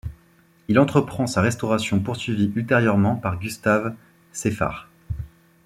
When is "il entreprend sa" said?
0.67-1.41